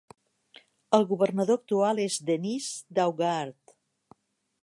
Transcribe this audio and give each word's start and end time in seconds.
El 0.97 1.05
governador 1.11 1.59
actual 1.61 2.01
és 2.07 2.17
Dennis 2.31 2.69
Daugaard. 3.01 3.77